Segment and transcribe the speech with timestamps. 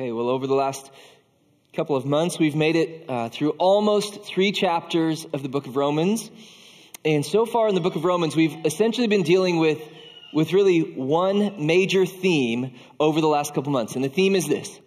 [0.00, 0.90] Okay, well, over the last
[1.74, 5.76] couple of months, we've made it uh, through almost three chapters of the book of
[5.76, 6.30] Romans.
[7.04, 9.78] And so far in the book of Romans, we've essentially been dealing with,
[10.32, 13.94] with really one major theme over the last couple months.
[13.94, 14.80] And the theme is this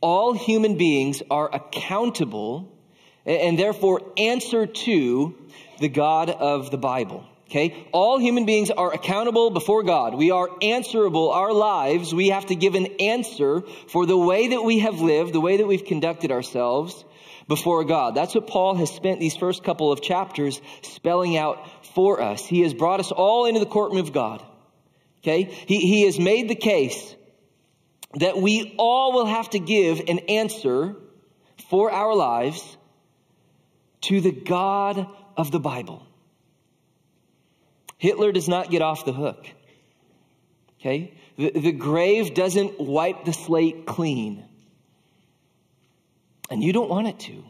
[0.00, 2.76] all human beings are accountable
[3.24, 5.36] and therefore answer to
[5.78, 7.24] the God of the Bible.
[7.48, 7.88] Okay?
[7.92, 10.14] All human beings are accountable before God.
[10.14, 11.30] We are answerable.
[11.30, 15.32] Our lives, we have to give an answer for the way that we have lived,
[15.32, 17.04] the way that we've conducted ourselves
[17.46, 18.14] before God.
[18.14, 22.44] That's what Paul has spent these first couple of chapters spelling out for us.
[22.44, 24.44] He has brought us all into the courtroom of God.
[25.22, 25.44] Okay?
[25.44, 27.14] He, he has made the case
[28.14, 30.96] that we all will have to give an answer
[31.68, 32.76] for our lives
[34.02, 35.06] to the God
[35.36, 36.05] of the Bible.
[37.98, 39.46] Hitler does not get off the hook.
[40.80, 41.14] Okay?
[41.36, 44.44] The, the grave doesn't wipe the slate clean.
[46.50, 47.44] And you don't want it to.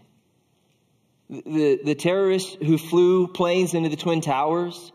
[1.28, 4.92] The, the terrorists who flew planes into the Twin Towers,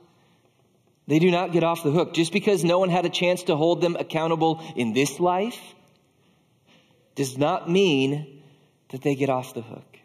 [1.08, 2.14] they do not get off the hook.
[2.14, 5.60] Just because no one had a chance to hold them accountable in this life
[7.16, 8.42] does not mean
[8.90, 9.98] that they get off the hook.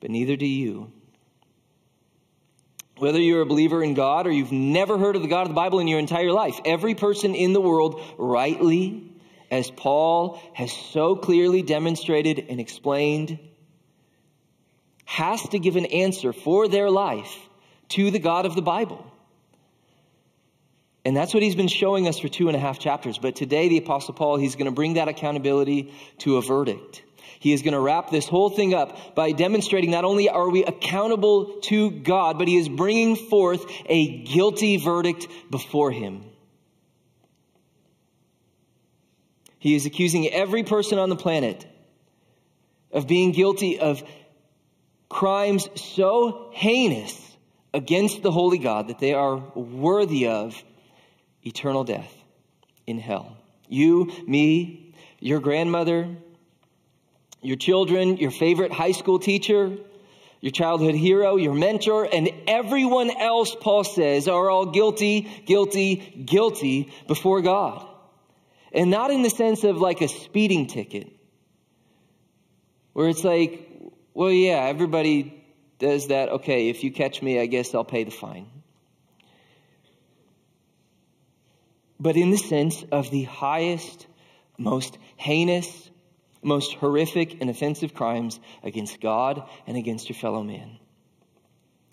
[0.00, 0.92] But neither do you
[2.98, 5.54] whether you're a believer in God or you've never heard of the God of the
[5.54, 9.12] Bible in your entire life, every person in the world, rightly,
[9.50, 13.38] as Paul has so clearly demonstrated and explained,
[15.04, 17.34] has to give an answer for their life
[17.88, 19.04] to the God of the Bible.
[21.04, 23.16] And that's what he's been showing us for two and a half chapters.
[23.16, 27.02] But today, the Apostle Paul, he's going to bring that accountability to a verdict.
[27.40, 30.64] He is going to wrap this whole thing up by demonstrating not only are we
[30.64, 36.24] accountable to God, but he is bringing forth a guilty verdict before him.
[39.58, 41.66] He is accusing every person on the planet
[42.92, 44.02] of being guilty of
[45.08, 47.36] crimes so heinous
[47.74, 50.60] against the holy God that they are worthy of
[51.44, 52.12] eternal death
[52.86, 53.36] in hell.
[53.68, 56.16] You, me, your grandmother,
[57.42, 59.76] your children, your favorite high school teacher,
[60.40, 66.92] your childhood hero, your mentor, and everyone else, Paul says, are all guilty, guilty, guilty
[67.06, 67.86] before God.
[68.72, 71.10] And not in the sense of like a speeding ticket,
[72.92, 73.68] where it's like,
[74.14, 75.44] well, yeah, everybody
[75.78, 76.28] does that.
[76.28, 78.46] Okay, if you catch me, I guess I'll pay the fine.
[82.00, 84.06] But in the sense of the highest,
[84.56, 85.87] most heinous,
[86.42, 90.78] most horrific and offensive crimes against God and against your fellow man.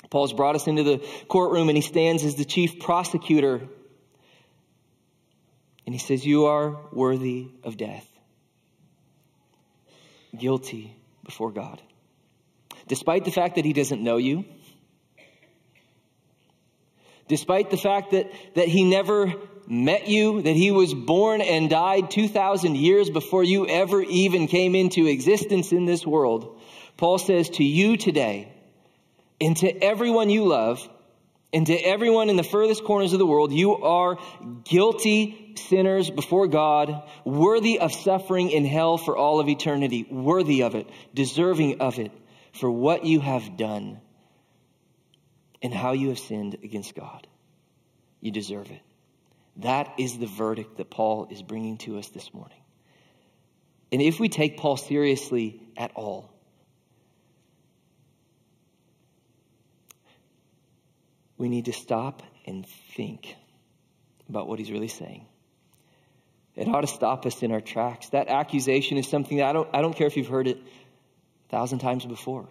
[0.09, 3.67] Paul's brought us into the courtroom and he stands as the chief prosecutor.
[5.85, 8.07] And he says, You are worthy of death,
[10.37, 11.81] guilty before God.
[12.87, 14.45] Despite the fact that he doesn't know you,
[17.27, 19.33] despite the fact that, that he never
[19.67, 24.75] met you, that he was born and died 2,000 years before you ever even came
[24.75, 26.59] into existence in this world.
[26.97, 28.51] Paul says to you today,
[29.41, 30.87] and to everyone you love,
[31.51, 34.17] and to everyone in the furthest corners of the world, you are
[34.65, 40.75] guilty sinners before God, worthy of suffering in hell for all of eternity, worthy of
[40.75, 42.11] it, deserving of it
[42.53, 44.01] for what you have done
[45.61, 47.25] and how you have sinned against God.
[48.21, 48.81] You deserve it.
[49.57, 52.57] That is the verdict that Paul is bringing to us this morning.
[53.91, 56.33] And if we take Paul seriously at all,
[61.37, 63.35] we need to stop and think
[64.27, 65.25] about what he's really saying.
[66.55, 68.09] It ought to stop us in our tracks.
[68.09, 71.51] That accusation is something that I don't, I don't care if you've heard it a
[71.51, 72.47] thousand times before.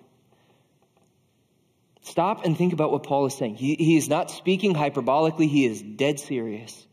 [2.03, 3.55] Stop and think about what Paul is saying.
[3.55, 6.87] He, he is not speaking hyperbolically, he is dead serious.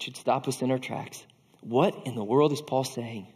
[0.00, 1.22] It should stop us in our tracks.
[1.60, 3.26] What in the world is Paul saying?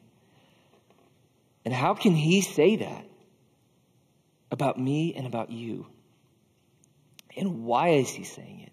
[1.66, 3.04] And how can he say that
[4.50, 5.86] about me and about you?
[7.36, 8.72] And why is he saying it?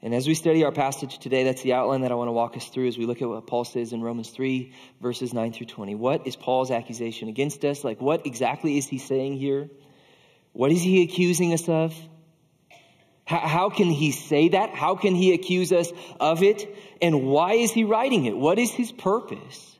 [0.00, 2.56] And as we study our passage today, that's the outline that I want to walk
[2.56, 4.72] us through as we look at what Paul says in Romans 3,
[5.02, 5.96] verses 9 through 20.
[5.96, 7.84] What is Paul's accusation against us?
[7.84, 9.68] Like, what exactly is he saying here?
[10.54, 11.94] What is he accusing us of?
[13.26, 14.70] How, can he say that?
[14.70, 15.90] How can he accuse us
[16.20, 16.76] of it?
[17.00, 18.36] And why is he writing it?
[18.36, 19.78] What is his purpose?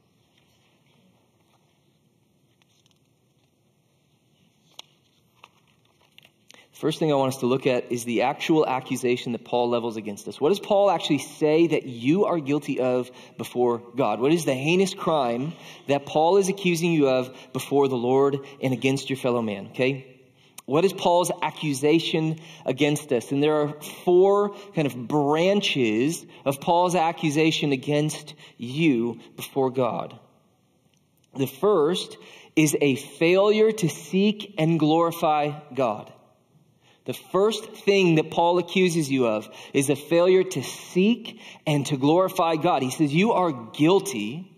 [6.73, 9.97] First thing I want us to look at is the actual accusation that Paul levels
[9.97, 10.41] against us.
[10.41, 14.21] What does Paul actually say that you are guilty of before God?
[14.21, 15.53] What is the heinous crime
[15.87, 19.69] that Paul is accusing you of before the Lord and against your fellow man?
[19.69, 20.14] Okay?
[20.67, 23.33] What is Paul's accusation against us?
[23.33, 30.19] And there are four kind of branches of Paul's accusation against you before God.
[31.37, 32.17] The first
[32.57, 36.13] is a failure to seek and glorify God.
[37.05, 41.99] The first thing that Paul accuses you of is a failure to seek and to
[41.99, 42.83] glorify God.
[42.83, 44.51] He says, You are guilty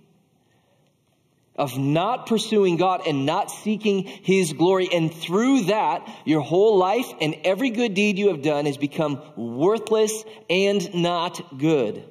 [1.56, 4.88] of not pursuing God and not seeking His glory.
[4.93, 9.23] And through that, your whole life and every good deed you have done has become
[9.37, 12.05] worthless and not good.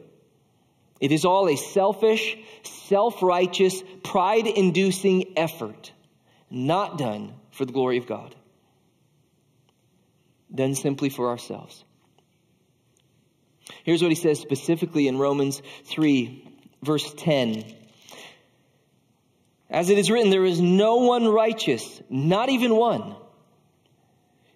[0.99, 5.91] It is all a selfish, self righteous, pride inducing effort,
[6.49, 8.35] not done for the glory of God
[10.55, 11.83] done simply for ourselves.
[13.83, 16.47] Here's what he says specifically in Romans 3,
[16.81, 17.63] verse 10.
[19.75, 23.13] As it is written, there is no one righteous, not even one.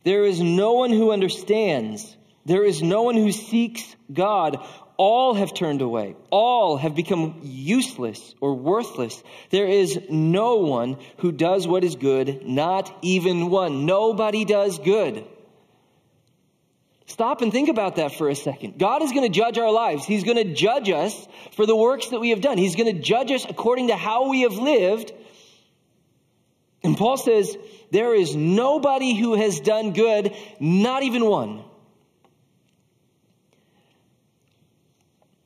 [0.05, 2.15] There is no one who understands.
[2.45, 3.83] There is no one who seeks
[4.13, 4.65] God.
[4.95, 6.15] All have turned away.
[6.29, 9.21] All have become useless or worthless.
[9.49, 13.85] There is no one who does what is good, not even one.
[13.85, 15.25] Nobody does good.
[17.09, 18.77] Stop and think about that for a second.
[18.77, 20.05] God is going to judge our lives.
[20.05, 22.59] He's going to judge us for the works that we have done.
[22.59, 25.11] He's going to judge us according to how we have lived.
[26.83, 27.57] And Paul says,
[27.89, 31.63] there is nobody who has done good, not even one.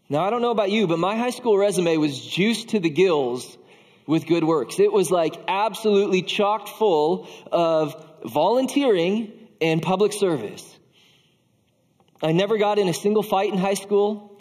[0.09, 2.89] Now, I don't know about you, but my high school resume was juiced to the
[2.89, 3.57] gills
[4.06, 4.81] with good works.
[4.81, 7.95] It was like absolutely chocked full of
[8.25, 9.31] volunteering
[9.62, 10.72] and public service.
[12.23, 14.39] I never got in a single fight in high school.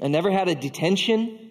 [0.00, 1.50] I never had a detention.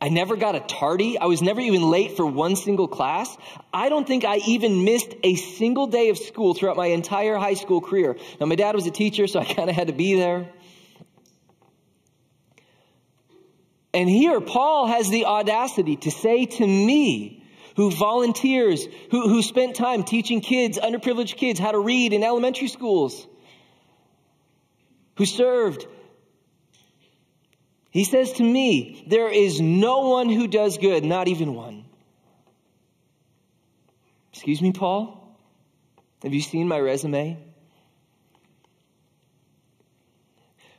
[0.00, 1.16] I never got a tardy.
[1.16, 3.34] I was never even late for one single class.
[3.72, 7.54] I don't think I even missed a single day of school throughout my entire high
[7.54, 8.16] school career.
[8.40, 10.50] Now, my dad was a teacher, so I kind of had to be there.
[13.94, 17.35] And here, Paul has the audacity to say to me,
[17.76, 22.68] who volunteers, who, who spent time teaching kids, underprivileged kids, how to read in elementary
[22.68, 23.26] schools,
[25.16, 25.86] who served.
[27.90, 31.84] He says to me, There is no one who does good, not even one.
[34.32, 35.38] Excuse me, Paul?
[36.22, 37.38] Have you seen my resume?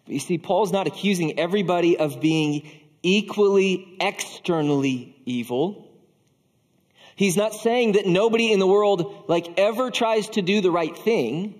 [0.06, 2.70] But you see, Paul's not accusing everybody of being
[3.04, 5.87] equally externally evil.
[7.18, 10.96] He's not saying that nobody in the world like ever tries to do the right
[10.96, 11.60] thing.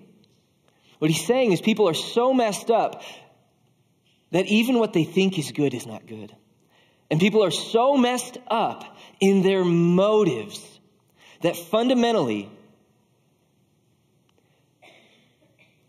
[1.00, 3.02] What he's saying is people are so messed up
[4.30, 6.32] that even what they think is good is not good.
[7.10, 10.78] And people are so messed up in their motives
[11.42, 12.48] that fundamentally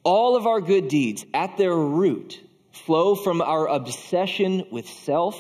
[0.04, 2.42] all of our good deeds at their root
[2.72, 5.40] flow from our obsession with self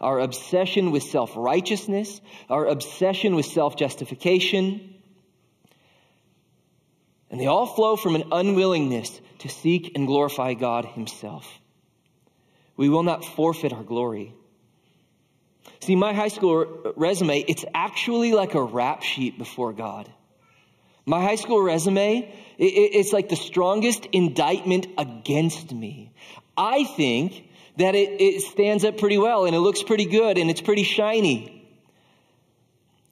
[0.00, 4.94] our obsession with self righteousness, our obsession with self justification.
[7.30, 11.46] And they all flow from an unwillingness to seek and glorify God Himself.
[12.76, 14.34] We will not forfeit our glory.
[15.80, 20.10] See, my high school resume, it's actually like a rap sheet before God.
[21.04, 26.12] My high school resume, it's like the strongest indictment against me.
[26.56, 27.47] I think
[27.78, 30.82] that it, it stands up pretty well and it looks pretty good and it's pretty
[30.82, 31.54] shiny.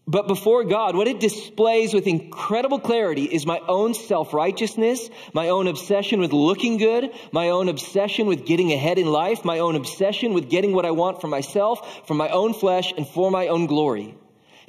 [0.09, 5.49] But before God, what it displays with incredible clarity is my own self righteousness, my
[5.49, 9.75] own obsession with looking good, my own obsession with getting ahead in life, my own
[9.75, 13.49] obsession with getting what I want for myself, for my own flesh, and for my
[13.49, 14.17] own glory.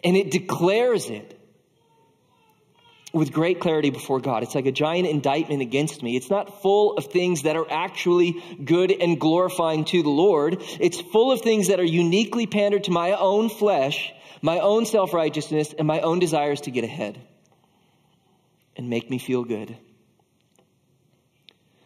[0.04, 1.37] And it declares it
[3.14, 4.44] with great clarity before God.
[4.44, 6.16] It's like a giant indictment against me.
[6.16, 10.58] It's not full of things that are actually good and glorifying to the Lord.
[10.80, 14.12] It's full of things that are uniquely pandered to my own flesh,
[14.42, 17.20] my own self righteousness, and my own desires to get ahead
[18.76, 19.76] and make me feel good.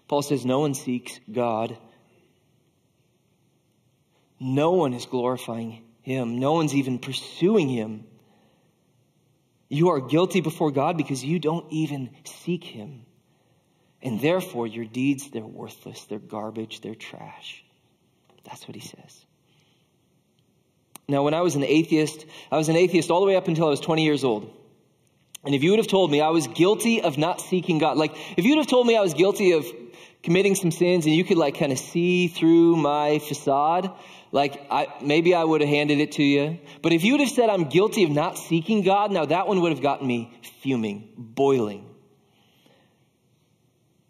[0.08, 1.78] Paul says, No one seeks God.
[4.40, 6.40] No one is glorifying him.
[6.40, 8.06] No one's even pursuing him.
[9.72, 13.06] You are guilty before God because you don't even seek Him.
[14.02, 17.64] And therefore, your deeds, they're worthless, they're garbage, they're trash.
[18.44, 19.26] That's what He says.
[21.08, 23.66] Now, when I was an atheist, I was an atheist all the way up until
[23.66, 24.54] I was 20 years old.
[25.46, 28.14] And if you would have told me I was guilty of not seeking God, like
[28.36, 29.66] if you would have told me I was guilty of
[30.22, 33.90] committing some sins and you could like kind of see through my facade,
[34.32, 36.60] like I, maybe I would have handed it to you.
[36.82, 39.62] But if you would have said I'm guilty of not seeking God, now that one
[39.62, 41.88] would have gotten me fuming, boiling.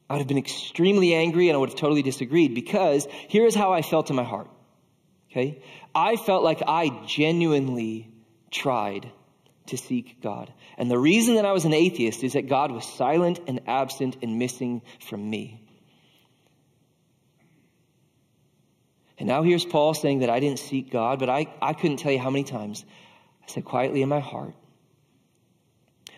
[0.10, 3.56] I would have been extremely angry and I would have totally disagreed because here is
[3.56, 4.50] how I felt in my heart.
[5.32, 5.64] Okay?
[5.96, 8.12] I felt like I genuinely
[8.52, 9.10] tried
[9.68, 10.54] to seek God.
[10.78, 14.18] And the reason that I was an atheist is that God was silent and absent
[14.22, 15.62] and missing from me.
[19.22, 22.12] And now here's Paul saying that I didn't seek God, but I, I couldn't tell
[22.12, 22.84] you how many times
[23.44, 24.56] I said quietly in my heart,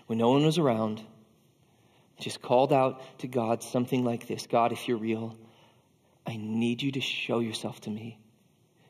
[0.06, 1.02] when no one was around,
[2.18, 5.36] just called out to God something like this God, if you're real,
[6.26, 8.22] I need you to show yourself to me.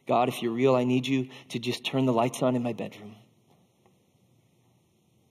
[0.07, 2.73] God, if you're real, I need you to just turn the lights on in my
[2.73, 3.15] bedroom.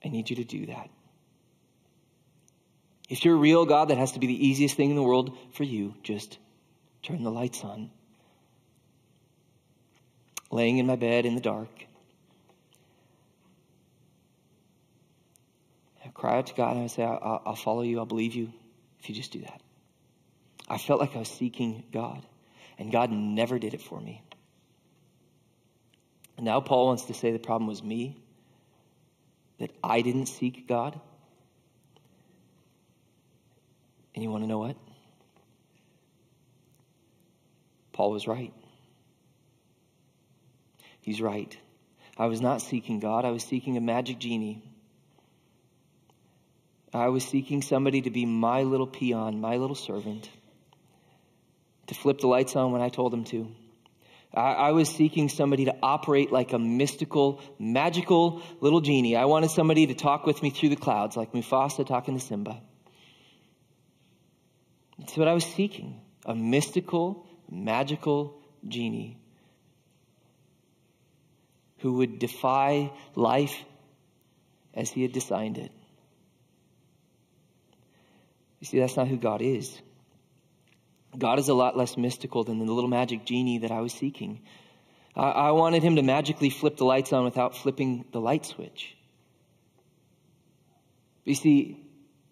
[0.04, 0.90] I need you to do that.
[3.08, 5.62] If you're real, God, that has to be the easiest thing in the world for
[5.62, 5.94] you.
[6.02, 6.40] Just
[7.04, 7.92] turn the lights on.
[10.52, 11.86] Laying in my bed in the dark.
[16.04, 18.52] I cry out to God and I say, I'll, I'll follow you, I'll believe you
[19.00, 19.60] if you just do that.
[20.68, 22.24] I felt like I was seeking God,
[22.78, 24.22] and God never did it for me.
[26.36, 28.22] And now Paul wants to say the problem was me
[29.58, 31.00] that I didn't seek God?
[34.14, 34.76] And you want to know what?
[37.92, 38.52] Paul was right.
[41.02, 41.54] He's right.
[42.16, 44.62] I was not seeking God, I was seeking a magic genie.
[46.94, 50.28] I was seeking somebody to be my little peon, my little servant,
[51.86, 53.48] to flip the lights on when I told him to
[54.34, 59.16] I, was seeking somebody to operate like a mystical, magical little genie.
[59.16, 62.62] I wanted somebody to talk with me through the clouds, like Mufasa talking to Simba.
[64.98, 69.18] That's what I was seeking a mystical, magical genie
[71.82, 73.64] who would defy life
[74.72, 75.70] as he had designed it.
[78.60, 79.80] You see, that's not who God is.
[81.18, 84.40] God is a lot less mystical than the little magic genie that I was seeking.
[85.14, 88.96] I, I wanted him to magically flip the lights on without flipping the light switch.
[91.24, 91.84] You see,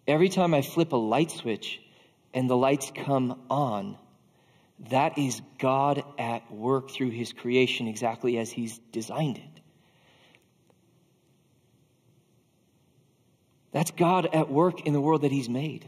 [0.07, 1.81] every time I flip a light switch
[2.33, 3.97] and the lights come on,
[4.89, 9.61] that is God at work through his creation exactly as he's designed it.
[13.71, 15.87] That's God at work in the world that he's made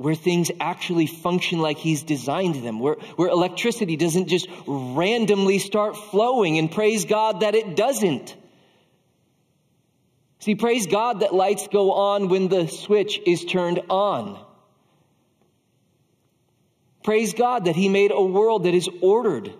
[0.00, 5.94] where things actually function like he's designed them, where, where electricity doesn't just randomly start
[5.94, 8.34] flowing, and praise God that it doesn't.
[10.38, 14.42] See, praise God that lights go on when the switch is turned on.
[17.02, 19.52] Praise God that He made a world that is ordered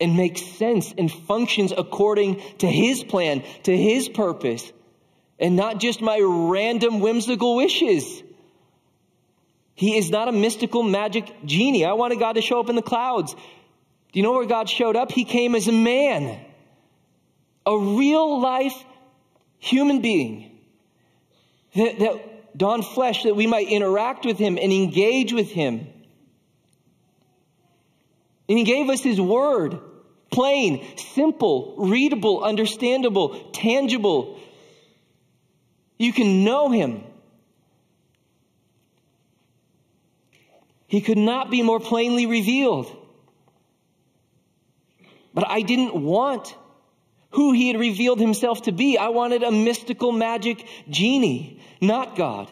[0.00, 4.72] and makes sense and functions according to His plan, to His purpose,
[5.38, 8.22] and not just my random whimsical wishes.
[9.74, 11.84] He is not a mystical magic genie.
[11.84, 13.34] I wanted God to show up in the clouds.
[13.34, 13.40] Do
[14.18, 15.12] you know where God showed up?
[15.12, 16.40] He came as a man,
[17.66, 18.74] a real life
[19.58, 20.58] human being
[21.74, 25.88] that, that donned flesh that we might interact with him and engage with him.
[28.48, 29.78] And he gave us his word
[30.30, 34.38] plain, simple, readable, understandable, tangible.
[35.98, 37.04] You can know him.
[40.88, 42.94] He could not be more plainly revealed.
[45.34, 46.54] But I didn't want
[47.30, 48.96] who he had revealed himself to be.
[48.96, 52.50] I wanted a mystical magic genie, not God.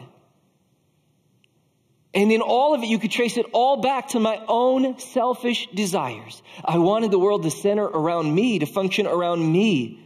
[2.15, 5.67] And in all of it, you could trace it all back to my own selfish
[5.73, 6.41] desires.
[6.63, 10.01] I wanted the world to center around me, to function around me.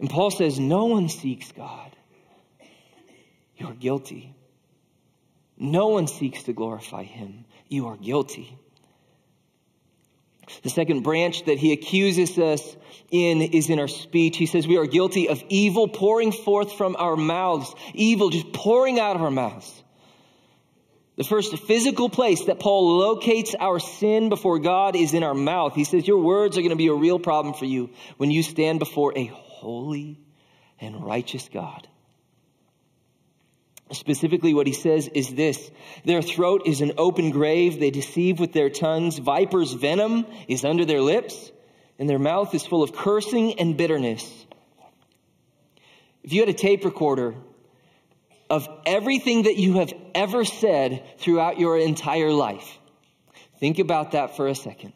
[0.00, 1.96] And Paul says, No one seeks God.
[3.56, 4.34] You're guilty.
[5.56, 7.44] No one seeks to glorify him.
[7.68, 8.58] You are guilty.
[10.64, 12.76] The second branch that he accuses us
[13.12, 14.36] in is in our speech.
[14.36, 18.98] He says we are guilty of evil pouring forth from our mouths, evil just pouring
[18.98, 19.83] out of our mouths.
[21.16, 25.74] The first physical place that Paul locates our sin before God is in our mouth.
[25.74, 28.42] He says your words are going to be a real problem for you when you
[28.42, 30.18] stand before a holy
[30.80, 31.86] and righteous God.
[33.92, 35.70] Specifically, what he says is this
[36.04, 37.78] Their throat is an open grave.
[37.78, 39.18] They deceive with their tongues.
[39.18, 41.52] Viper's venom is under their lips,
[41.98, 44.46] and their mouth is full of cursing and bitterness.
[46.24, 47.36] if you had a tape recorder
[48.50, 52.78] of everything that you have ever said throughout your entire life,
[53.58, 54.92] think about that for a second.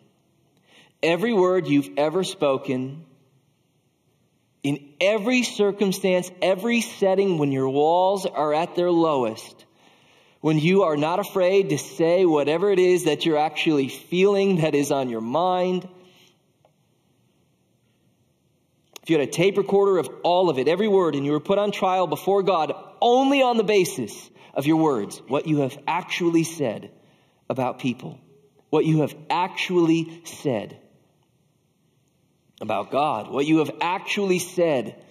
[1.02, 3.05] Every word you've ever spoken,
[4.62, 9.64] in every circumstance, every setting, when your walls are at their lowest,
[10.40, 14.75] when you are not afraid to say whatever it is that you're actually feeling that
[14.75, 15.88] is on your mind.
[19.08, 21.40] If you had a tape recorder of all of it, every word, and you were
[21.40, 25.78] put on trial before God only on the basis of your words, what you have
[25.86, 26.90] actually said
[27.48, 28.20] about people,
[28.68, 30.78] what you have actually said
[32.60, 35.02] about God, what you have actually said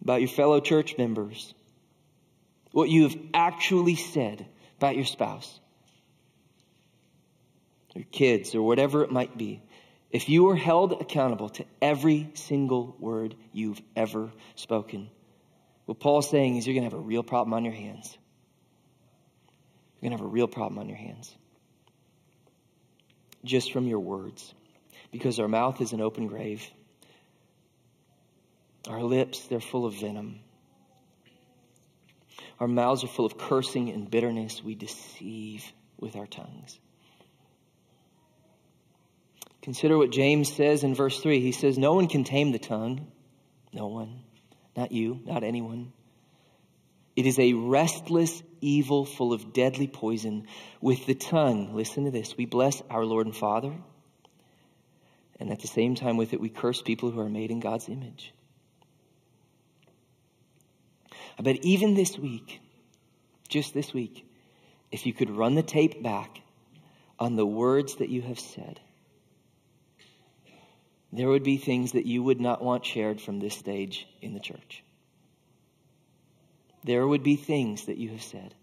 [0.00, 1.54] about your fellow church members,
[2.72, 4.44] what you have actually said
[4.78, 5.60] about your spouse,
[7.94, 9.62] your kids, or whatever it might be.
[10.12, 15.10] If you are held accountable to every single word you've ever spoken,
[15.86, 18.16] what Paul's saying is you're going to have a real problem on your hands.
[20.00, 21.34] You're going to have a real problem on your hands.
[23.44, 24.54] Just from your words
[25.12, 26.68] because our mouth is an open grave.
[28.88, 30.40] Our lips, they're full of venom.
[32.58, 34.62] Our mouths are full of cursing and bitterness.
[34.64, 35.64] We deceive
[36.00, 36.80] with our tongues.
[39.62, 41.40] Consider what James says in verse 3.
[41.40, 43.10] He says, No one can tame the tongue.
[43.72, 44.22] No one.
[44.76, 45.92] Not you, not anyone.
[47.14, 50.46] It is a restless evil full of deadly poison.
[50.80, 53.74] With the tongue, listen to this, we bless our Lord and Father
[55.42, 57.88] and at the same time, with it, we curse people who are made in God's
[57.88, 58.32] image.
[61.36, 62.60] I bet even this week,
[63.48, 64.24] just this week,
[64.92, 66.40] if you could run the tape back
[67.18, 68.78] on the words that you have said,
[71.12, 74.40] there would be things that you would not want shared from this stage in the
[74.40, 74.82] church.
[76.84, 78.54] There would be things that you have said.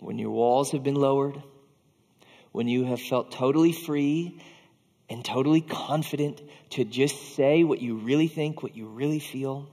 [0.00, 1.40] When your walls have been lowered,
[2.52, 4.40] when you have felt totally free
[5.08, 9.68] and totally confident to just say what you really think, what you really feel,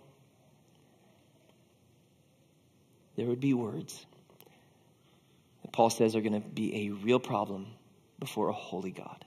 [3.15, 4.05] there would be words
[5.73, 7.67] Paul says are going to be a real problem
[8.19, 9.25] before a holy God.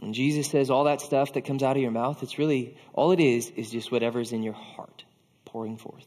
[0.00, 3.12] And Jesus says all that stuff that comes out of your mouth, it's really, all
[3.12, 5.04] it is, is just whatever's in your heart
[5.44, 6.06] pouring forth.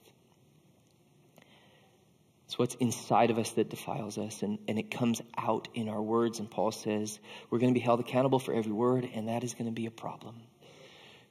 [2.48, 6.02] It's what's inside of us that defiles us, and, and it comes out in our
[6.02, 6.40] words.
[6.40, 9.54] And Paul says we're going to be held accountable for every word, and that is
[9.54, 10.36] going to be a problem.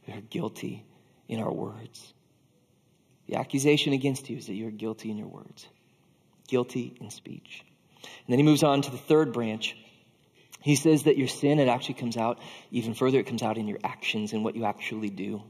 [0.06, 0.84] We are guilty
[1.28, 2.12] in our words.
[3.28, 5.66] The accusation against you is that you're guilty in your words,
[6.48, 7.64] guilty in speech.
[8.02, 9.76] And then he moves on to the third branch.
[10.60, 12.38] He says that your sin, it actually comes out
[12.70, 13.18] even further.
[13.18, 15.42] It comes out in your actions and what you actually do.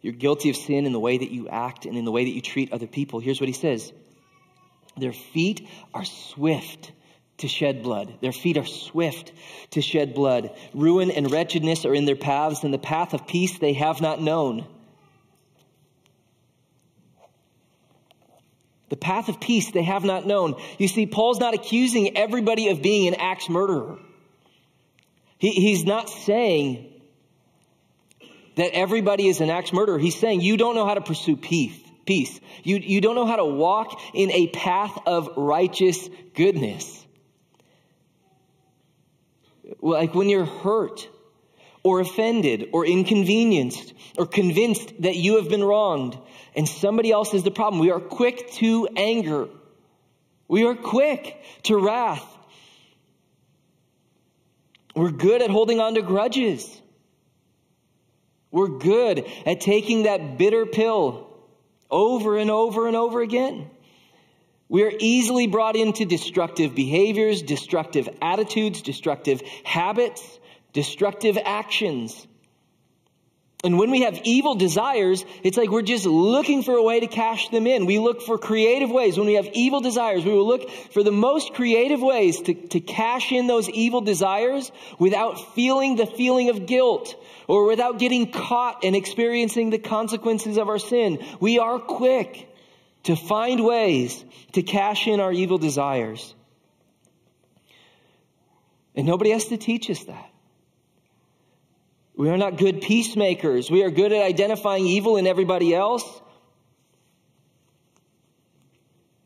[0.00, 2.30] You're guilty of sin in the way that you act and in the way that
[2.30, 3.20] you treat other people.
[3.20, 3.92] Here's what he says
[4.96, 6.92] their feet are swift
[7.38, 8.14] to shed blood.
[8.20, 9.32] Their feet are swift
[9.70, 10.50] to shed blood.
[10.74, 14.20] Ruin and wretchedness are in their paths, and the path of peace they have not
[14.20, 14.66] known.
[18.92, 20.54] The path of peace they have not known.
[20.76, 23.98] You see, Paul's not accusing everybody of being an axe murderer.
[25.38, 26.92] He, he's not saying
[28.56, 29.98] that everybody is an axe murderer.
[29.98, 31.74] He's saying you don't know how to pursue peace
[32.04, 32.38] peace.
[32.64, 37.06] You, you don't know how to walk in a path of righteous goodness.
[39.80, 41.08] Like when you're hurt
[41.82, 46.16] or offended or inconvenienced or convinced that you have been wronged
[46.54, 49.48] and somebody else is the problem, we are quick to anger.
[50.48, 52.26] We are quick to wrath.
[54.94, 56.80] We're good at holding on to grudges.
[58.50, 61.30] We're good at taking that bitter pill
[61.90, 63.70] over and over and over again.
[64.68, 70.38] We are easily brought into destructive behaviors, destructive attitudes, destructive habits,
[70.72, 72.26] destructive actions.
[73.64, 77.06] And when we have evil desires, it's like we're just looking for a way to
[77.06, 77.86] cash them in.
[77.86, 79.16] We look for creative ways.
[79.16, 82.80] When we have evil desires, we will look for the most creative ways to, to
[82.80, 87.14] cash in those evil desires without feeling the feeling of guilt
[87.46, 91.24] or without getting caught and experiencing the consequences of our sin.
[91.38, 92.48] We are quick
[93.04, 96.34] to find ways to cash in our evil desires.
[98.96, 100.31] And nobody has to teach us that.
[102.14, 103.70] We are not good peacemakers.
[103.70, 106.04] We are good at identifying evil in everybody else.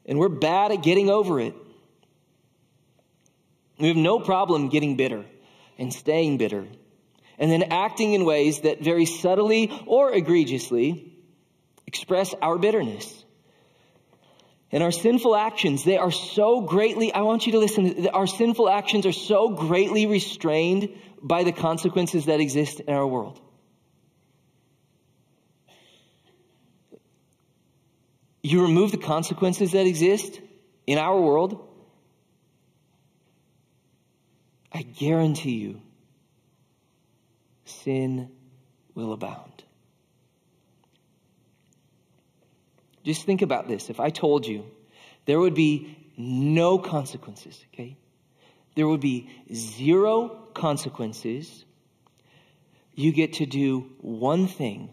[0.06, 1.54] And we're bad at getting over it.
[3.78, 5.24] We have no problem getting bitter
[5.78, 6.66] and staying bitter
[7.38, 11.12] and then acting in ways that very subtly or egregiously
[11.86, 13.24] express our bitterness.
[14.72, 18.68] And our sinful actions, they are so greatly, I want you to listen, our sinful
[18.68, 20.88] actions are so greatly restrained
[21.22, 23.40] by the consequences that exist in our world.
[28.42, 30.40] You remove the consequences that exist
[30.86, 31.66] in our world,
[34.72, 35.80] I guarantee you,
[37.64, 38.30] sin
[38.94, 39.64] will abound.
[43.06, 43.88] Just think about this.
[43.88, 44.66] If I told you
[45.26, 47.96] there would be no consequences, okay?
[48.74, 51.64] There would be zero consequences.
[52.96, 54.90] You get to do one thing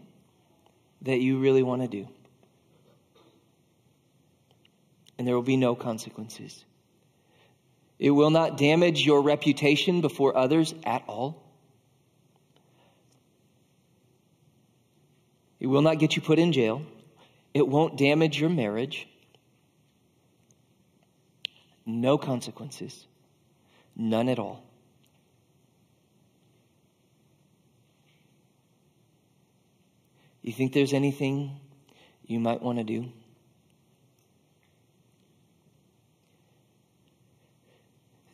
[1.02, 2.08] that you really want to do.
[5.18, 6.64] And there will be no consequences.
[7.98, 11.42] It will not damage your reputation before others at all.
[15.60, 16.86] It will not get you put in jail.
[17.54, 19.08] It won't damage your marriage.
[21.86, 23.06] No consequences.
[23.96, 24.64] None at all.
[30.42, 31.60] You think there's anything
[32.26, 33.12] you might want to do?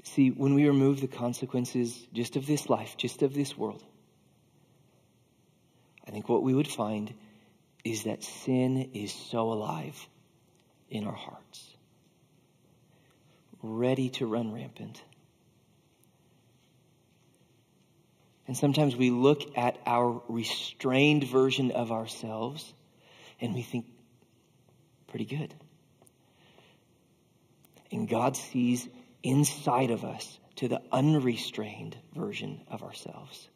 [0.04, 3.84] See, when we remove the consequences just of this life, just of this world,
[6.08, 7.14] I think what we would find
[7.84, 10.08] is that sin is so alive
[10.90, 11.76] in our hearts,
[13.62, 15.02] ready to run rampant.
[18.48, 22.74] And sometimes we look at our restrained version of ourselves
[23.40, 23.86] and we think,
[25.08, 25.54] pretty good.
[27.92, 28.88] And God sees
[29.24, 33.50] inside of us to the unrestrained version of ourselves.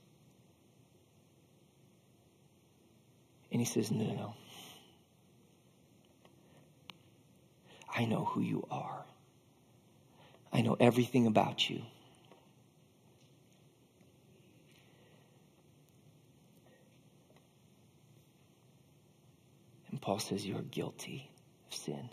[3.54, 4.34] And he says, No, no, no.
[7.96, 9.06] I know who you are.
[10.52, 11.84] I know everything about you.
[19.92, 21.30] And Paul says, You're guilty
[21.68, 22.10] of sin.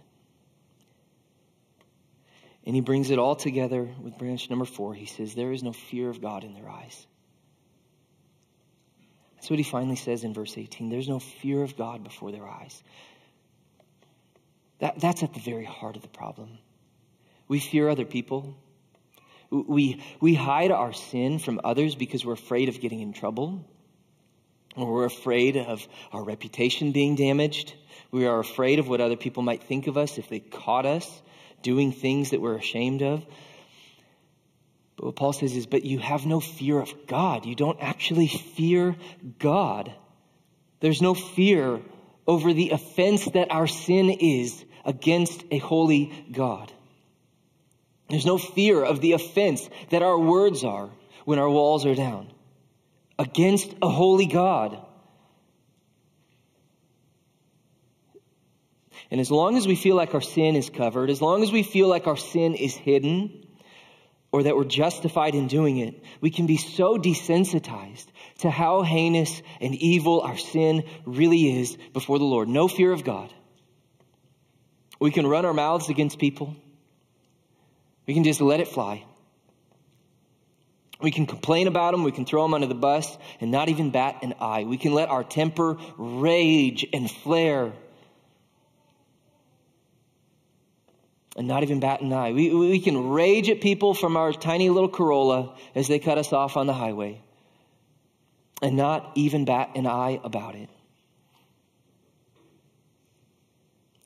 [2.66, 4.92] And he brings it all together with branch number four.
[4.92, 7.06] He says, There is no fear of God in their eyes.
[9.40, 10.90] That's what he finally says in verse 18.
[10.90, 12.82] There's no fear of God before their eyes.
[14.80, 16.58] That, that's at the very heart of the problem.
[17.48, 18.54] We fear other people.
[19.50, 23.64] We, we hide our sin from others because we're afraid of getting in trouble.
[24.76, 27.72] Or we're afraid of our reputation being damaged.
[28.10, 31.22] We are afraid of what other people might think of us if they caught us
[31.62, 33.24] doing things that we're ashamed of.
[35.00, 37.46] But what Paul says is, but you have no fear of God.
[37.46, 38.96] You don't actually fear
[39.38, 39.90] God.
[40.80, 41.80] There's no fear
[42.26, 46.70] over the offense that our sin is against a holy God.
[48.10, 50.90] There's no fear of the offense that our words are
[51.24, 52.30] when our walls are down
[53.18, 54.84] against a holy God.
[59.10, 61.62] And as long as we feel like our sin is covered, as long as we
[61.62, 63.46] feel like our sin is hidden,
[64.32, 68.06] or that we're justified in doing it, we can be so desensitized
[68.38, 72.48] to how heinous and evil our sin really is before the Lord.
[72.48, 73.32] No fear of God.
[75.00, 76.54] We can run our mouths against people.
[78.06, 79.04] We can just let it fly.
[81.00, 82.04] We can complain about them.
[82.04, 84.64] We can throw them under the bus and not even bat an eye.
[84.64, 87.72] We can let our temper rage and flare
[91.36, 92.32] and not even bat an eye.
[92.32, 96.32] We, we can rage at people from our tiny little Corolla as they cut us
[96.32, 97.22] off on the highway
[98.60, 100.68] and not even bat an eye about it.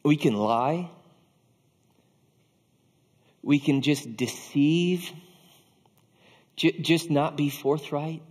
[0.03, 0.91] We can lie.
[3.43, 5.11] We can just deceive,
[6.57, 8.23] j- just not be forthright.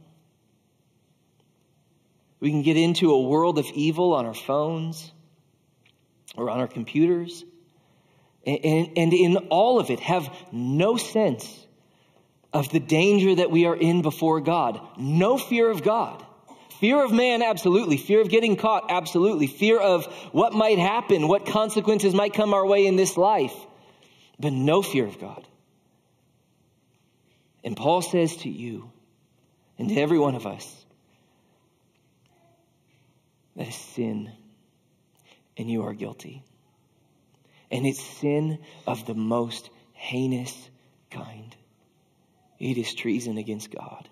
[2.39, 5.11] We can get into a world of evil on our phones
[6.35, 7.43] or on our computers
[8.45, 11.65] and, and in all of it have no sense
[12.51, 14.79] of the danger that we are in before God.
[14.97, 16.23] No fear of God.
[16.79, 17.97] Fear of man, absolutely.
[17.97, 19.47] Fear of getting caught, absolutely.
[19.47, 23.55] Fear of what might happen, what consequences might come our way in this life,
[24.39, 25.47] but no fear of God.
[27.63, 28.91] And Paul says to you
[29.77, 30.85] and to every one of us
[33.55, 34.31] that is sin,
[35.55, 36.43] and you are guilty.
[37.73, 40.69] And it's sin of the most heinous
[41.09, 41.55] kind.
[42.59, 44.07] it is treason against God.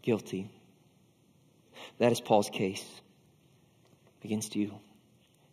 [0.00, 0.48] Guilty.
[1.98, 2.82] That is Paul's case
[4.24, 4.74] against you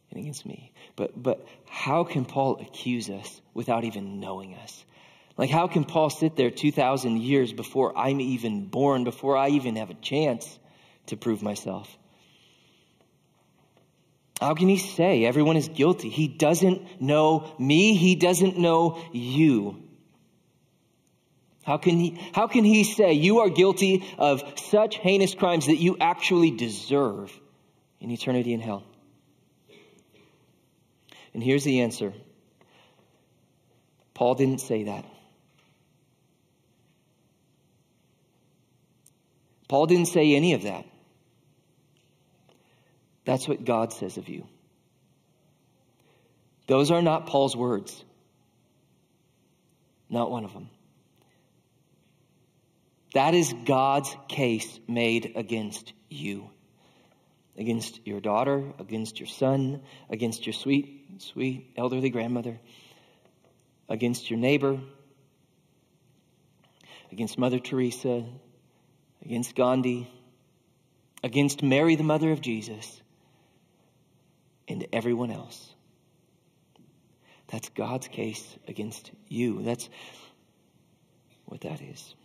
[0.10, 0.72] and against me.
[0.96, 4.86] But, but how can Paul accuse us without even knowing us?
[5.36, 9.76] Like, how can Paul sit there 2,000 years before I'm even born, before I even
[9.76, 10.58] have a chance
[11.08, 11.98] to prove myself?
[14.40, 16.10] How can he say everyone is guilty?
[16.10, 17.96] He doesn't know me.
[17.96, 19.84] He doesn't know you.
[21.64, 25.76] How can he, how can he say you are guilty of such heinous crimes that
[25.76, 27.38] you actually deserve
[28.00, 28.84] in eternity in hell?
[31.34, 32.14] And here's the answer
[34.14, 35.06] Paul didn't say that.
[39.68, 40.86] Paul didn't say any of that.
[43.28, 44.48] That's what God says of you.
[46.68, 48.06] Those are not Paul's words.
[50.10, 50.70] Not one of them.
[53.14, 56.50] That is God's case made against you,
[57.58, 62.58] against your daughter, against your son, against your sweet, sweet elderly grandmother,
[63.90, 64.80] against your neighbor,
[67.12, 68.24] against Mother Teresa,
[69.22, 70.10] against Gandhi,
[71.22, 73.02] against Mary, the mother of Jesus,
[74.68, 75.74] and everyone else.
[77.48, 79.62] That's God's case against you.
[79.64, 79.90] That's
[81.46, 82.16] what that is.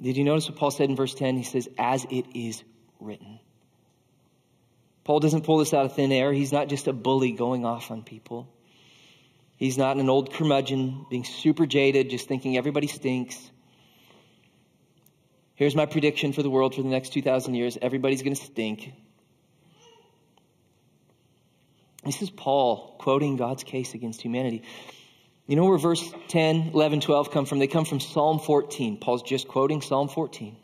[0.00, 1.36] Did you notice what Paul said in verse 10?
[1.38, 2.62] He says, as it is
[3.00, 3.40] written.
[5.04, 6.32] Paul doesn't pull this out of thin air.
[6.32, 8.48] He's not just a bully going off on people.
[9.56, 13.50] He's not an old curmudgeon being super jaded, just thinking everybody stinks.
[15.54, 18.92] Here's my prediction for the world for the next 2,000 years everybody's going to stink.
[22.06, 24.62] This is Paul quoting God's case against humanity.
[25.48, 27.58] You know where verse 10, 11, 12 come from?
[27.58, 28.98] They come from Psalm 14.
[28.98, 30.56] Paul's just quoting Psalm 14.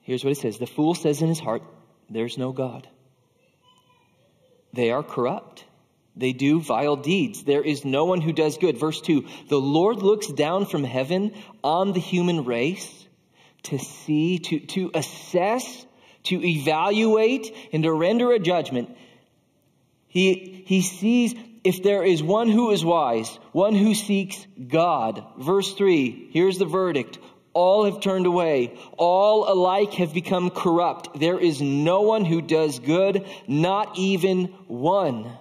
[0.00, 1.62] Here's what it says The fool says in his heart,
[2.10, 2.88] There's no God.
[4.72, 5.64] They are corrupt.
[6.16, 7.44] They do vile deeds.
[7.44, 8.78] There is no one who does good.
[8.78, 13.06] Verse 2 The Lord looks down from heaven on the human race
[13.64, 15.86] to see, to, to assess,
[16.24, 18.96] to evaluate, and to render a judgment.
[20.12, 25.24] He, he sees if there is one who is wise, one who seeks God.
[25.38, 27.18] Verse 3, here's the verdict.
[27.54, 28.78] All have turned away.
[28.98, 31.18] All alike have become corrupt.
[31.18, 35.32] There is no one who does good, not even one.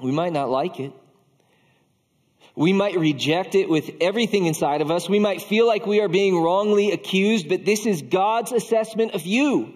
[0.00, 0.92] We might not like it.
[2.54, 5.08] We might reject it with everything inside of us.
[5.08, 9.26] We might feel like we are being wrongly accused, but this is God's assessment of
[9.26, 9.74] you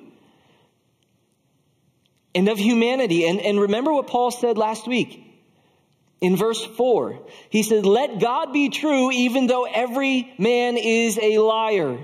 [2.35, 3.27] and of humanity.
[3.29, 5.25] And, and remember what Paul said last week
[6.21, 7.21] in verse 4.
[7.51, 11.99] He said, Let God be true, even though every man is a liar.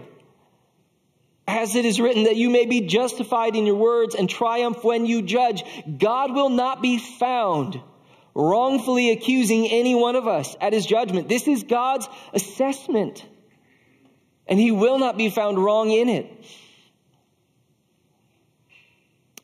[1.47, 5.05] As it is written, that you may be justified in your words and triumph when
[5.05, 5.63] you judge.
[5.99, 7.81] God will not be found
[8.35, 11.29] wrongfully accusing any one of us at his judgment.
[11.29, 13.25] This is God's assessment.
[14.47, 16.27] And he will not be found wrong in it.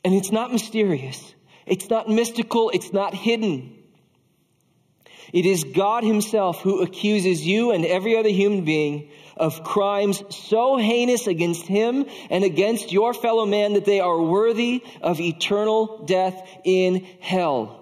[0.03, 1.33] And it's not mysterious.
[1.65, 2.71] It's not mystical.
[2.71, 3.77] It's not hidden.
[5.31, 10.77] It is God himself who accuses you and every other human being of crimes so
[10.77, 16.47] heinous against him and against your fellow man that they are worthy of eternal death
[16.63, 17.77] in hell.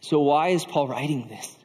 [0.00, 1.56] So, why is Paul writing this?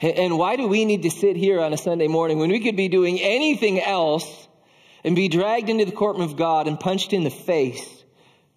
[0.00, 2.76] And why do we need to sit here on a Sunday morning when we could
[2.76, 4.47] be doing anything else
[5.04, 8.04] and be dragged into the courtroom of God and punched in the face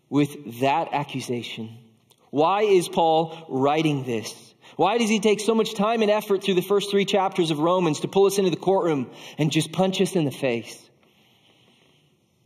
[0.09, 1.77] with that accusation?
[2.29, 4.33] Why is Paul writing this?
[4.77, 7.59] Why does he take so much time and effort through the first three chapters of
[7.59, 10.89] Romans to pull us into the courtroom and just punch us in the face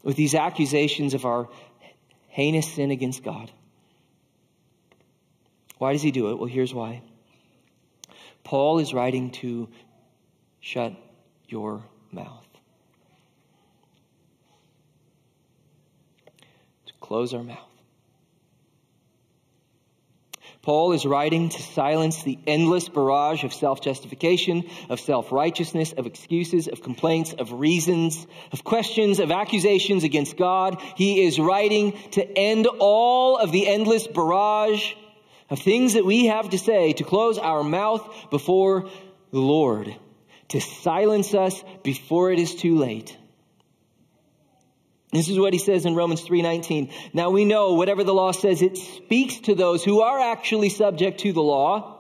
[0.03, 1.49] with these accusations of our
[2.27, 3.51] heinous sin against God?
[5.77, 6.39] Why does he do it?
[6.39, 7.01] Well, here's why.
[8.43, 9.69] Paul is writing to
[10.60, 10.93] shut
[11.47, 12.47] your mouth,
[16.88, 17.59] to close our mouth.
[20.63, 26.07] Paul is writing to silence the endless barrage of self justification, of self righteousness, of
[26.07, 30.81] excuses, of complaints, of reasons, of questions, of accusations against God.
[30.95, 34.93] He is writing to end all of the endless barrage
[35.51, 38.89] of things that we have to say to close our mouth before
[39.29, 39.95] the Lord,
[40.47, 43.15] to silence us before it is too late.
[45.11, 46.89] This is what he says in Romans 3:19.
[47.13, 51.21] Now we know whatever the law says it speaks to those who are actually subject
[51.21, 51.97] to the law,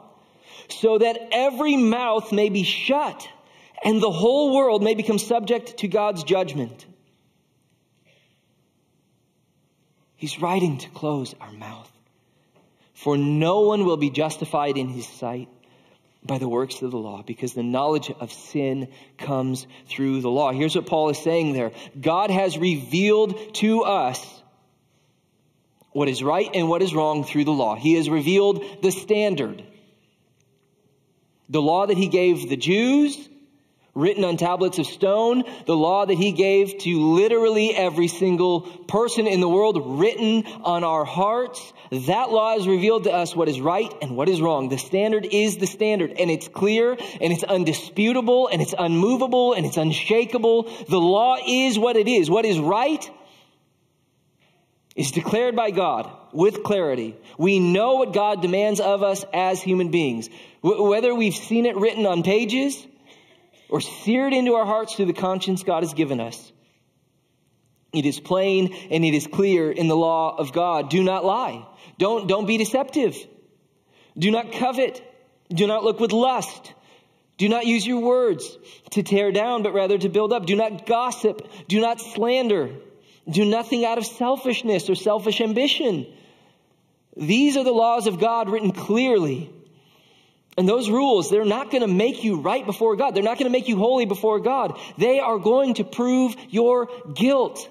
[0.69, 3.27] so that every mouth may be shut
[3.83, 6.85] and the whole world may become subject to God's judgment.
[10.15, 11.91] He's writing to close our mouth.
[12.93, 15.49] For no one will be justified in his sight
[16.25, 20.51] by the works of the law, because the knowledge of sin comes through the law.
[20.51, 24.41] Here's what Paul is saying there God has revealed to us
[25.91, 27.75] what is right and what is wrong through the law.
[27.75, 29.63] He has revealed the standard.
[31.47, 33.29] The law that he gave the Jews
[33.95, 39.25] written on tablets of stone, the law that he gave to literally every single person
[39.25, 41.73] in the world, written on our hearts.
[41.91, 44.67] That law has revealed to us what is right and what is wrong.
[44.67, 49.65] The standard is the standard, and it's clear, and it's undisputable, and it's unmovable, and
[49.65, 50.63] it's unshakable.
[50.89, 52.29] The law is what it is.
[52.29, 53.09] What is right
[54.95, 57.15] is declared by God with clarity.
[57.37, 60.29] We know what God demands of us as human beings.
[60.61, 62.85] Whether we've seen it written on pages,
[63.69, 66.51] or seared into our hearts through the conscience God has given us.
[67.93, 70.89] It is plain and it is clear in the law of God.
[70.89, 71.65] Do not lie.
[71.97, 73.15] Don't, don't be deceptive.
[74.17, 75.01] Do not covet.
[75.49, 76.73] Do not look with lust.
[77.37, 78.57] Do not use your words
[78.91, 80.45] to tear down, but rather to build up.
[80.45, 81.47] Do not gossip.
[81.67, 82.69] Do not slander.
[83.29, 86.05] Do nothing out of selfishness or selfish ambition.
[87.17, 89.51] These are the laws of God written clearly
[90.57, 93.13] and those rules, they're not going to make you right before God.
[93.13, 94.79] They're not going to make you holy before God.
[94.97, 97.69] They are going to prove your guilt.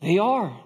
[0.00, 0.58] They are.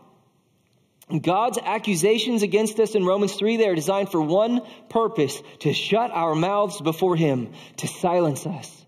[1.21, 6.11] God's accusations against us in Romans 3, they are designed for one purpose to shut
[6.11, 8.87] our mouths before Him, to silence us,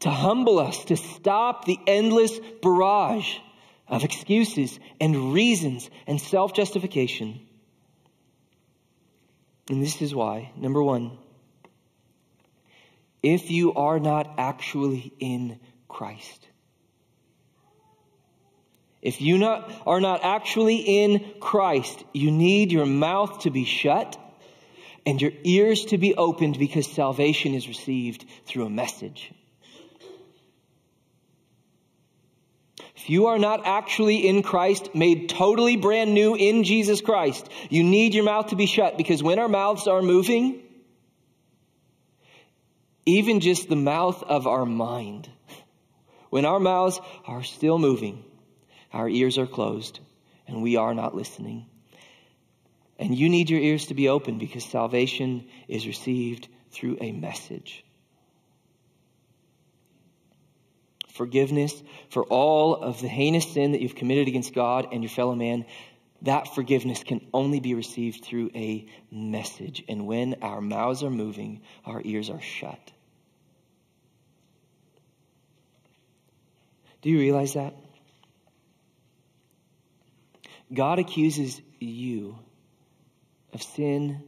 [0.00, 3.38] to humble us, to stop the endless barrage
[3.88, 7.40] of excuses and reasons and self justification.
[9.68, 10.52] And this is why.
[10.56, 11.18] Number one,
[13.22, 16.46] if you are not actually in Christ,
[19.02, 24.18] if you not, are not actually in Christ, you need your mouth to be shut
[25.06, 29.32] and your ears to be opened because salvation is received through a message.
[32.98, 37.84] If you are not actually in Christ, made totally brand new in Jesus Christ, you
[37.84, 40.60] need your mouth to be shut because when our mouths are moving,
[43.06, 45.30] even just the mouth of our mind,
[46.30, 48.24] when our mouths are still moving,
[48.92, 50.00] our ears are closed
[50.48, 51.66] and we are not listening.
[52.98, 57.84] And you need your ears to be open because salvation is received through a message.
[61.18, 61.74] Forgiveness
[62.08, 65.66] for all of the heinous sin that you've committed against God and your fellow man,
[66.22, 69.84] that forgiveness can only be received through a message.
[69.88, 72.92] And when our mouths are moving, our ears are shut.
[77.02, 77.74] Do you realize that?
[80.72, 82.38] God accuses you
[83.52, 84.22] of sin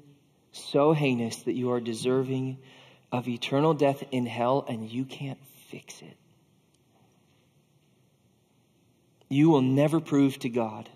[0.52, 2.58] so heinous that you are deserving
[3.12, 5.38] of eternal death in hell and you can't
[5.70, 6.16] fix it.
[9.30, 10.90] You will never prove to God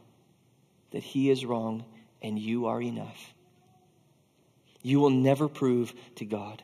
[0.90, 1.84] that He is wrong
[2.20, 3.32] and you are enough.
[4.82, 6.62] You will never prove to God.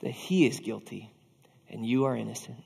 [0.00, 1.10] That He is guilty
[1.70, 2.58] and you are innocent.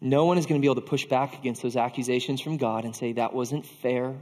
[0.00, 2.84] No one is going to be able to push back against those accusations from God
[2.84, 4.16] and say, that wasn't fair.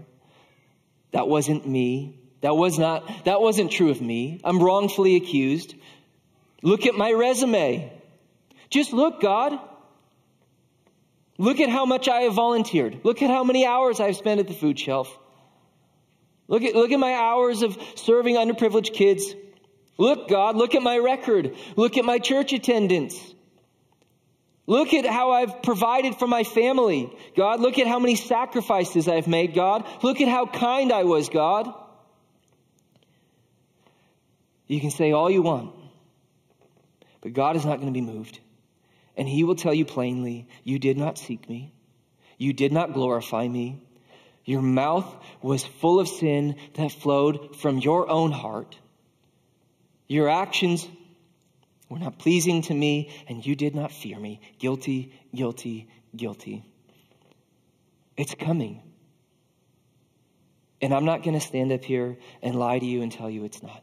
[1.13, 2.21] That wasn't me.
[2.43, 4.43] That was not, that wasn't true of me.
[4.45, 5.75] I'm wrongfully accused.
[6.63, 8.00] Look at my resume.
[8.71, 9.59] Just look, God.
[11.39, 13.01] Look at how much I have volunteered.
[13.03, 15.17] Look at how many hours I've spent at the food shelf.
[16.49, 19.35] Look at, look at my hours of serving underprivileged kids.
[19.99, 21.57] Look, God, look at my record.
[21.77, 23.35] Look at my church attendance.
[24.67, 27.13] Look at how I've provided for my family.
[27.37, 29.87] God, look at how many sacrifices I've made, God.
[30.03, 31.73] Look at how kind I was, God.
[34.67, 35.75] You can say all you want,
[37.21, 38.39] but God is not going to be moved.
[39.21, 41.75] And he will tell you plainly, You did not seek me.
[42.39, 43.87] You did not glorify me.
[44.47, 48.79] Your mouth was full of sin that flowed from your own heart.
[50.09, 50.89] Your actions
[51.91, 54.41] were not pleasing to me, and you did not fear me.
[54.59, 56.65] Guilty, guilty, guilty.
[58.17, 58.81] It's coming.
[60.81, 63.45] And I'm not going to stand up here and lie to you and tell you
[63.45, 63.83] it's not.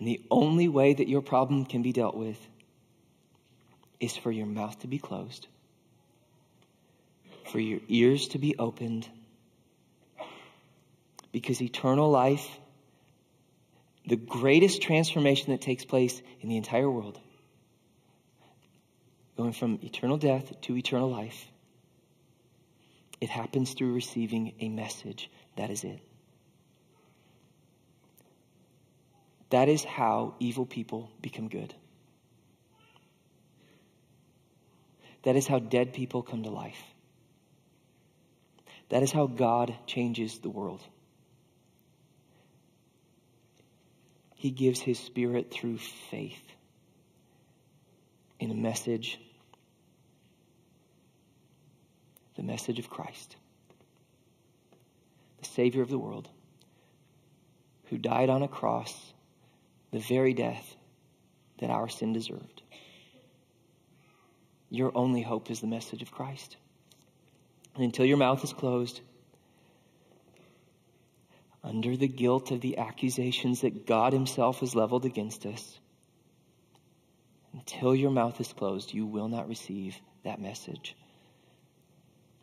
[0.00, 2.38] And the only way that your problem can be dealt with
[4.00, 5.46] is for your mouth to be closed,
[7.52, 9.06] for your ears to be opened,
[11.32, 12.48] because eternal life,
[14.06, 17.20] the greatest transformation that takes place in the entire world,
[19.36, 21.46] going from eternal death to eternal life,
[23.20, 25.30] it happens through receiving a message.
[25.56, 26.00] That is it.
[29.50, 31.74] That is how evil people become good.
[35.24, 36.80] That is how dead people come to life.
[38.88, 40.80] That is how God changes the world.
[44.34, 45.78] He gives his spirit through
[46.10, 46.42] faith
[48.38, 49.20] in a message,
[52.36, 53.36] the message of Christ,
[55.42, 56.28] the Savior of the world,
[57.90, 59.09] who died on a cross
[59.90, 60.76] the very death
[61.58, 62.62] that our sin deserved.
[64.70, 66.56] Your only hope is the message of Christ.
[67.74, 69.00] And until your mouth is closed,
[71.62, 75.78] under the guilt of the accusations that God Himself has leveled against us,
[77.52, 80.96] until your mouth is closed, you will not receive that message.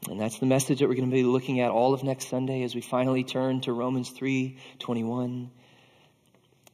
[0.09, 2.63] And that's the message that we're going to be looking at all of next Sunday
[2.63, 5.49] as we finally turn to Romans 3 21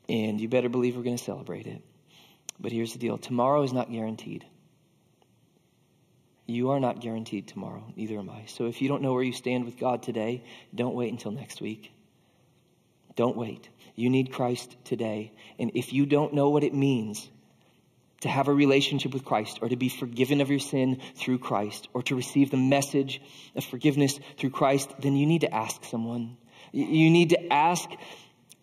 [0.09, 1.81] and you better believe we're going to celebrate it.
[2.59, 4.45] But here's the deal tomorrow is not guaranteed.
[6.45, 8.45] You are not guaranteed tomorrow, neither am I.
[8.47, 10.43] So if you don't know where you stand with God today,
[10.75, 11.91] don't wait until next week.
[13.15, 13.69] Don't wait.
[13.95, 15.31] You need Christ today.
[15.57, 17.29] And if you don't know what it means
[18.21, 21.87] to have a relationship with Christ or to be forgiven of your sin through Christ
[21.93, 23.21] or to receive the message
[23.55, 26.37] of forgiveness through Christ, then you need to ask someone.
[26.71, 27.87] You need to ask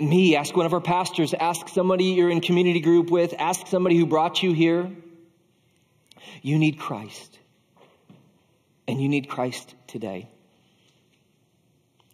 [0.00, 3.96] me, ask one of our pastors, ask somebody you're in community group with, ask somebody
[3.96, 4.90] who brought you here.
[6.42, 7.38] You need Christ.
[8.88, 10.28] And you need Christ today.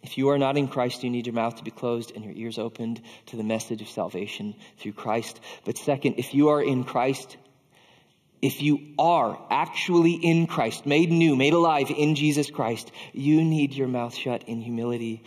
[0.03, 2.33] If you are not in Christ, you need your mouth to be closed and your
[2.33, 5.39] ears opened to the message of salvation through Christ.
[5.65, 7.35] But second, if you are in Christ,
[8.41, 13.73] if you are actually in Christ, made new, made alive in Jesus Christ, you need
[13.73, 15.23] your mouth shut in humility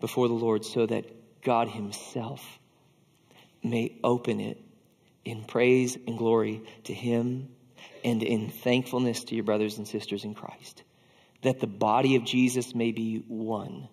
[0.00, 1.06] before the Lord so that
[1.42, 2.58] God Himself
[3.62, 4.60] may open it
[5.24, 7.48] in praise and glory to Him
[8.04, 10.82] and in thankfulness to your brothers and sisters in Christ,
[11.42, 13.88] that the body of Jesus may be one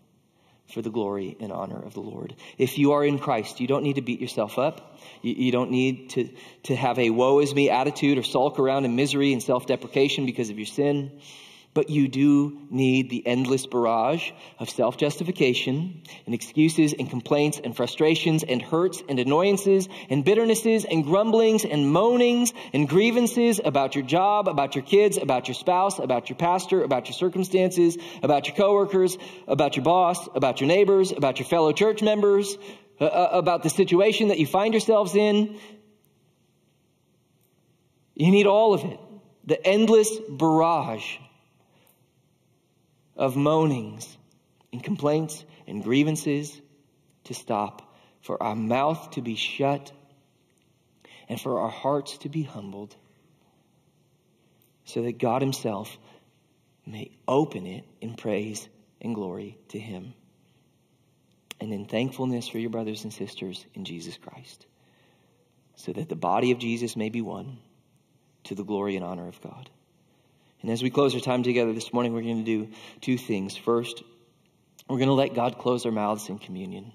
[0.74, 2.36] for the glory and honor of the Lord.
[2.58, 5.00] If you are in Christ, you don't need to beat yourself up.
[5.22, 6.30] You, you, don't need to,
[6.64, 10.26] to have a woe is me attitude or sulk around in misery and self deprecation
[10.26, 11.22] because of your sin.
[11.78, 17.76] But you do need the endless barrage of self justification and excuses and complaints and
[17.76, 24.04] frustrations and hurts and annoyances and bitternesses and grumblings and moanings and grievances about your
[24.04, 28.56] job, about your kids, about your spouse, about your pastor, about your circumstances, about your
[28.56, 29.16] coworkers,
[29.48, 32.58] about your boss, about your neighbors, about your fellow church members,
[33.00, 35.60] uh, uh about the situation that you find yourselves in.
[38.16, 39.00] You need all of it.
[39.46, 41.18] The endless barrage
[43.18, 44.18] of moanings
[44.72, 46.62] and complaints and grievances
[47.26, 49.92] to stop, for our mouth to be shut,
[51.30, 52.96] and for our hearts to be humbled,
[54.86, 55.98] so that God Himself
[56.86, 58.68] may open it in praise
[59.02, 60.14] and glory to Him,
[61.60, 64.66] and in thankfulness for your brothers and sisters in Jesus Christ,
[65.76, 67.58] so that the body of Jesus may be one
[68.46, 69.70] to the glory and honor of God.
[70.62, 73.56] And as we close our time together this morning, we're going to do two things.
[73.56, 74.04] First,
[74.90, 76.92] we're going to let God close our mouths in communion.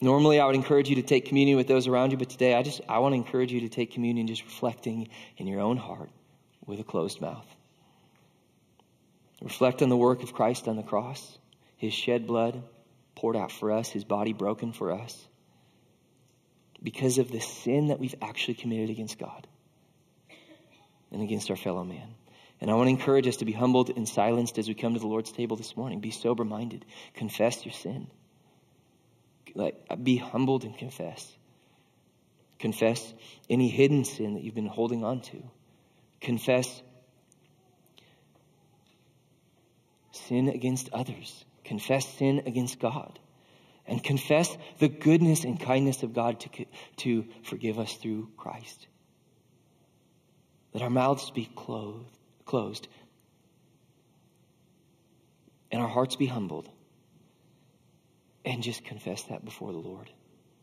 [0.00, 2.62] Normally, I would encourage you to take communion with those around you, but today I
[2.62, 6.10] just I want to encourage you to take communion just reflecting in your own heart
[6.64, 7.46] with a closed mouth.
[9.42, 11.38] Reflect on the work of Christ on the cross,
[11.76, 12.62] his shed blood
[13.14, 15.26] poured out for us, his body broken for us,
[16.82, 19.46] because of the sin that we've actually committed against God
[21.12, 22.14] and against our fellow man.
[22.60, 25.00] And I want to encourage us to be humbled and silenced as we come to
[25.00, 26.00] the Lord's table this morning.
[26.00, 26.84] Be sober minded.
[27.14, 28.08] Confess your sin.
[29.54, 31.26] Like, uh, be humbled and confess.
[32.58, 33.14] Confess
[33.48, 35.42] any hidden sin that you've been holding on to.
[36.20, 36.82] Confess
[40.12, 41.44] sin against others.
[41.64, 43.18] Confess sin against God.
[43.86, 46.66] And confess the goodness and kindness of God to,
[46.98, 48.86] to forgive us through Christ.
[50.72, 52.88] Let our mouths be clothed, closed
[55.70, 56.68] and our hearts be humbled
[58.44, 60.10] and just confess that before the Lord.